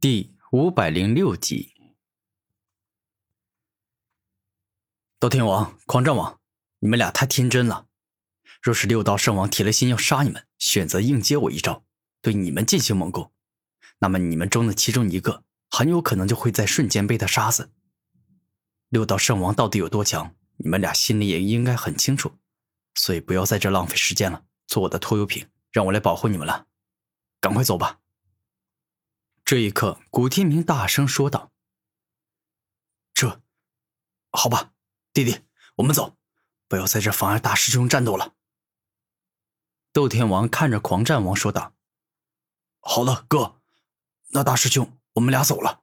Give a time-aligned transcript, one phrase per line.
[0.00, 1.74] 第五百零六集，
[5.18, 6.38] 斗天王、狂战王，
[6.78, 7.88] 你们俩太天真了。
[8.62, 11.84] 若是六道圣王铁了心要杀你们，选择硬接我一招，
[12.22, 13.32] 对你们进行猛攻，
[13.98, 17.72] 那么你们中的其中一个很有可能就会在瞬间被他杀死。
[18.90, 22.34] 六道圣王到底有多强，你们俩心里也应该很清楚，
[22.94, 26.68] 所以不要在这浪费时间了，做我的拖油瓶，让我来保护你们了。
[27.40, 27.98] 赶快走吧。
[29.48, 31.50] 这一刻，古天明大声说道
[33.14, 33.40] ：“这，
[34.30, 34.74] 好吧，
[35.14, 35.40] 弟弟，
[35.76, 36.18] 我们走，
[36.68, 38.34] 不要在这妨碍大师兄战斗了。”
[39.90, 41.72] 斗天王看着狂战王说道
[42.80, 43.62] ：“好了，哥，
[44.32, 45.82] 那大师兄，我们俩走了。”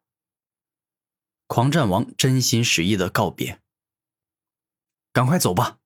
[1.47, 3.63] 狂战王真心实意的告别
[5.11, 5.79] ：“赶快走吧。”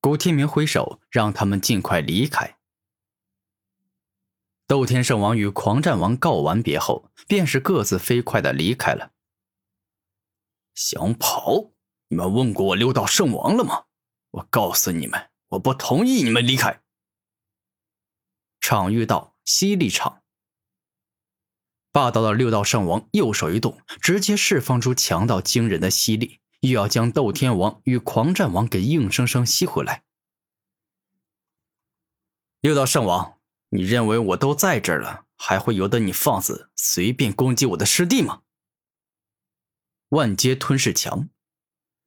[0.00, 2.58] 古天明挥手让他们尽快离开。
[4.66, 9.12] 斗天圣王与狂战王告完别后，便是各自飞快的离开了。
[10.74, 11.72] 想跑？
[12.08, 13.84] 你们问过我六道圣王了吗？
[14.30, 16.80] 我告诉你们，我不同意你们离开。
[18.60, 20.22] 场域道犀利场，
[21.92, 30.04] 霸道的六道圣王右手一动，直接释放出强到惊人的吸力，又要将斗天王与狂战王给硬生生吸回来。
[32.60, 33.33] 六道圣王。
[33.76, 38.42] 你认为我都在这儿了，还会由得你放肆随便攻击我的师弟吗？
[40.10, 41.28] 万阶吞噬墙，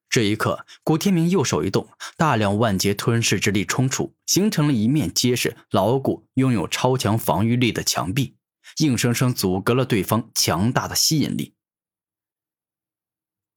[0.07, 8.37] 这一刻，古天明右手一动，大量万阶吞噬之力冲出，形成了一面结实牢固、拥有超强防御力的墙壁，
[8.77, 11.53] 硬生生阻隔了对方强大的吸引力。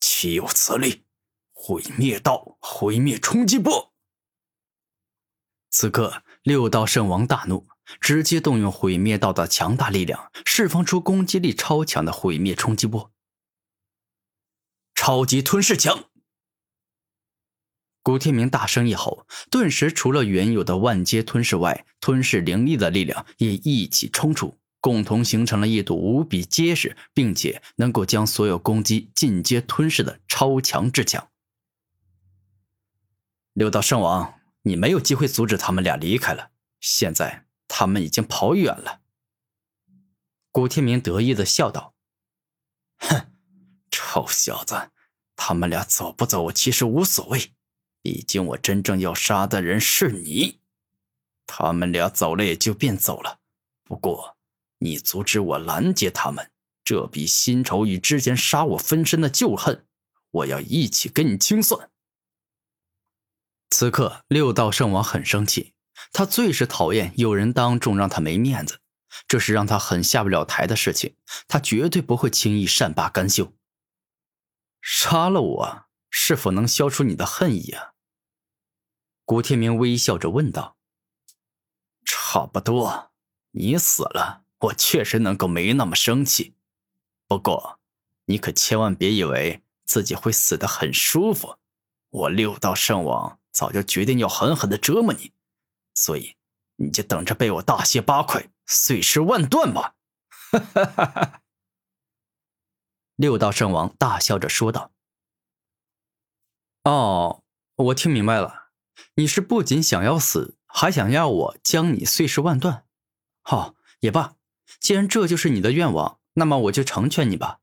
[0.01, 1.05] 岂有此理！
[1.53, 3.95] 毁灭道，毁灭冲击波！
[5.71, 7.69] 此刻，六道圣王大怒。
[8.01, 13.13] 直接动用毁灭道的强大力量，释放出攻击力超强的毁灭冲击波。
[14.95, 16.05] 超级吞噬墙！
[18.03, 31.29] 古天明大声一吼，顿时除了原有的万阶吞噬外，吞噬灵力的力量也一起冲出，共同形成了一堵无比结实，并且能够将所有攻击进阶吞噬的超强之墙。
[33.53, 36.51] 六道圣王，你没有机会阻止他们俩离开了，
[36.81, 37.47] 现在。
[37.73, 39.01] 他们已经跑远了。
[40.51, 41.95] 古天明得意的笑道
[42.99, 43.33] ：“哼，
[43.93, 44.91] 臭小子，
[45.37, 47.53] 他们俩走不走，我其实无所谓。
[48.03, 50.61] 毕竟我真正要杀的人是你。
[51.47, 53.39] 他们俩走了也就便走了。
[53.85, 54.37] 不过，
[54.79, 56.51] 你阻止我拦截他们，
[56.83, 59.87] 这笔新仇与之前杀我分身的旧恨，
[60.33, 61.91] 我要一起跟你清算。”
[63.71, 65.75] 此刻，六道圣王很生气。
[66.13, 68.81] 他最是讨厌有人当众让他没面子，
[69.29, 71.17] 这是让他很下不了台的事情。
[71.49, 73.53] 他绝对不会轻易善罢甘休。
[74.81, 77.93] 杀了我，是否能消除你的恨意啊？
[79.25, 80.77] 古天明微笑着问道。
[82.05, 83.11] 差不多，
[83.53, 86.55] 你死了，我确实能够没那么生气。
[87.29, 87.79] 不过，
[88.25, 91.57] 你可千万别以为自己会死得很舒服。
[92.11, 95.33] 我六道圣王早就决定要狠狠的折磨你。
[96.03, 96.35] 所以，
[96.77, 99.97] 你就等着被我大卸八块、碎尸万段吧！
[100.51, 101.43] 哈哈哈哈
[103.17, 104.93] 六道圣王大笑着说道
[106.85, 107.45] ：“哦，
[107.75, 108.71] 我听明白了，
[109.17, 112.87] 你是不仅想要死，还想要我将你碎尸万段。
[113.43, 114.37] 好，也罢，
[114.79, 117.61] 既然这就是你的愿望，那么我就成全你吧。”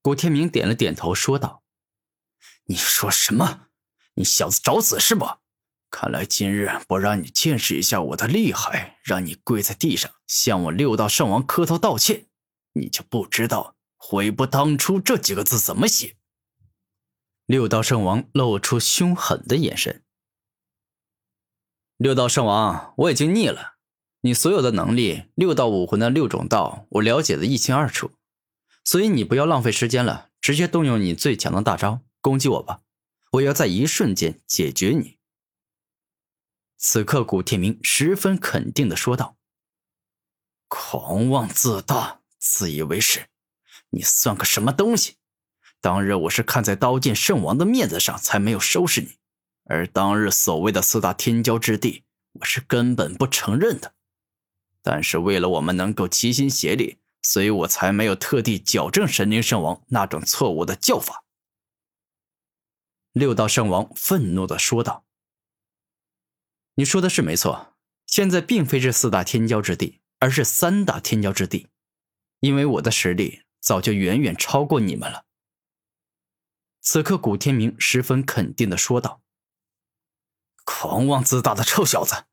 [0.00, 1.62] 古天明点了点头，说道
[2.64, 3.68] ：“你说什么？
[4.14, 5.26] 你小子找死是不？”
[5.90, 12.26] 看来今日不让你见识一下我的厉害，让你跪在地上向我六道圣王磕头道歉，
[12.72, 16.16] 你就不知道“悔不当初”这几个字怎么写。
[17.46, 20.02] 六道圣王露出凶狠的眼神。
[21.96, 23.76] 六道圣王，我已经腻了，
[24.20, 28.10] 你所有的能力，六道武魂的六种道，我了解的一清二楚，
[28.84, 32.82] 所以你不要浪费时间了，直接动用你最强的大招攻击我吧，
[33.32, 35.15] 我要在一瞬间解决你。
[36.78, 39.38] 此刻，古天明十分肯定的说道
[40.68, 43.28] ：“狂妄自大，自以为是，
[43.90, 45.16] 你算个什么东西？
[45.80, 49.16] 当日我是看在刀剑圣王的面子上，才没有收拾你。
[49.64, 53.94] 而当日所谓的四大天骄之地，我是根本不承认的。
[54.82, 61.24] 但是为了我们能够齐心协力，所以我才没有特地矫正神灵圣王那种错误的叫法。”
[63.12, 65.05] 六道圣王愤怒的说道。
[66.76, 67.74] 你说的是没错，
[68.06, 71.68] 现在并非是四大天骄之地，而是三大天骄之地。
[72.40, 75.24] 因为我的实力早就远远超过你们了。
[76.82, 79.22] 此刻，古天明十分肯定的说道
[80.64, 82.24] ：“狂妄自大的臭小子，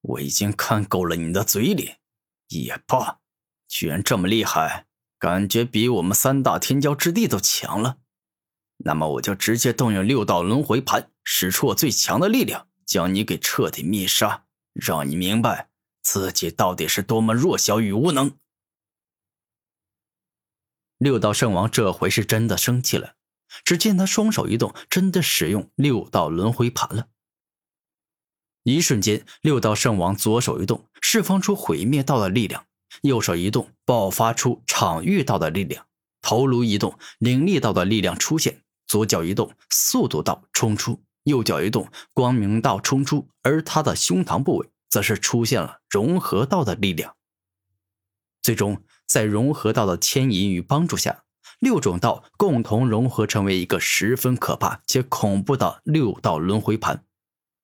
[0.00, 2.00] 我已经看够了你的嘴脸，
[2.48, 3.20] 也罢，
[3.68, 4.86] 居然这么厉害，
[5.18, 7.98] 感觉比我们三大天骄之地都强了。
[8.78, 15.68] 那么，我就直接动用六道轮回盘，使出我最强的力量，将你给彻底灭杀，让你明白
[16.02, 18.36] 自己到底是多么弱小与无能。”
[20.98, 23.16] 六道圣王这回是真的生气了。
[23.64, 27.08] 只见他双手一动，真的使用六道轮回盘了。
[28.64, 32.62] 一瞬间，六道圣王左手一动，释放出毁灭道的力量；
[33.02, 35.84] 右手一动，爆发出场域道的力量；
[36.20, 38.54] 头颅一动，灵力道的力量出现；
[38.86, 43.28] 左脚一动，速度道冲出；右脚一动，光明道冲出。
[43.42, 47.16] 而他的胸膛部位，则是出现了融合道的力量。
[48.40, 51.24] 最终，在融合道的牵引与帮助下。
[51.60, 57.04] 六种道共同融合，成为一个十分可怕且恐怖的六道轮回盘。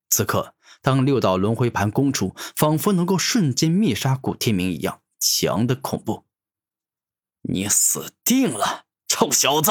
[0.09, 6.25] 此刻，当六道轮回盘攻出，仿佛能够瞬间灭杀古天明一样，强的恐怖。
[7.43, 9.71] 你死定了，臭小子！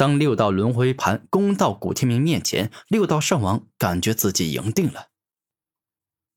[0.00, 5.10] 当六道轮回盘攻到古天明面前，六道圣王感觉自己赢定了。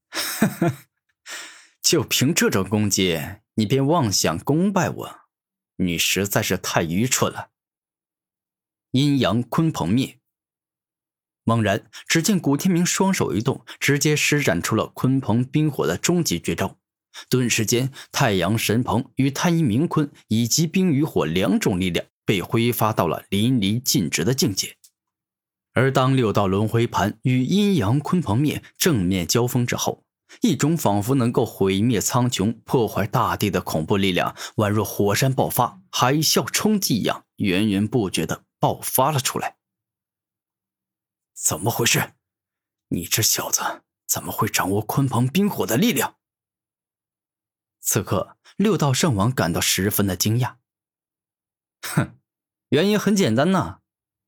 [0.10, 0.88] 哈哈，
[1.81, 3.18] 就凭这种攻击，
[3.54, 5.19] 你便妄想攻败我？
[5.77, 7.51] 你实在是太愚蠢了！
[8.92, 10.19] 阴阳鲲鹏灭。
[11.45, 16.77] 猛然，只见古天明双手一动，直接施展出了鲲鹏冰火的终极绝招。
[17.30, 24.78] 顿时间，太阳神鹏与太阴冥鲲以及冰与火两种力量被挥发到了淋漓尽致的境界。
[25.74, 30.06] 而当六道轮回盘与阴阳鲲鹏灭正面交锋之后，
[30.42, 39.58] 一种仿佛能够毁灭苍穹、破坏大地的恐怖力量，宛若火山爆发、海啸冲击一样，源源不绝的爆发了出来。
[41.34, 42.14] 怎么回事？
[42.90, 43.62] 你这小子
[44.08, 46.18] 怎么会掌握鲲鹏冰火的力量？
[47.80, 50.58] 此刻，六道圣王感到十分的惊讶。
[51.84, 52.18] 哼，
[52.70, 53.80] 原因很简单呐，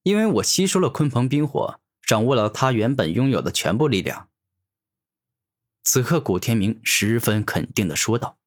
[0.04, 4.30] 因为我吸收了鲲鹏冰火，掌握了他原本拥有的全部力量。
[5.84, 8.38] 此刻，古天明十分肯定的说道：“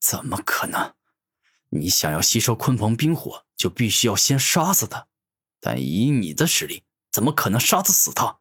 [0.00, 0.94] 怎么可能？
[1.70, 5.08] 你想要吸收鲲鹏冰火，就必须要先杀死他。
[5.60, 8.38] 但以你的实力，怎么可能杀得死他？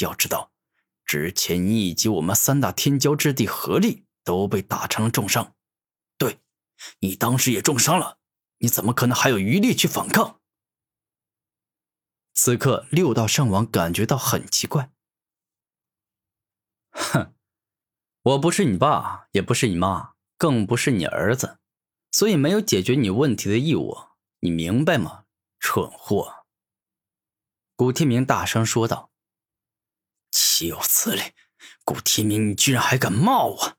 [0.00, 0.52] 要知道，
[1.04, 5.54] 之前你以及我们三大天骄之地合力都被打成了重伤。
[6.16, 6.38] 对，
[7.00, 8.17] 你当时也重伤了，
[8.58, 10.40] 你怎么可能还有余力去反抗？”
[12.34, 14.92] 此刻，六道圣王感觉到很奇怪。
[16.90, 17.34] 哼，
[18.22, 21.58] 我不是你爸，也不是你妈，更不是你儿子，
[22.12, 23.96] 所以没有解决你问题的义务，
[24.40, 25.24] 你明白吗？
[25.58, 26.46] 蠢货！
[27.74, 29.10] 古天明大声说道
[30.30, 31.20] ：“岂有此理！
[31.84, 33.76] 古天明，你居然还敢骂我，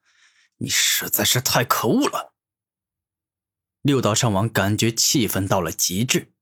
[0.58, 2.29] 你实在是太可恶了！”
[3.82, 6.34] 六道上王感觉气愤到了极致。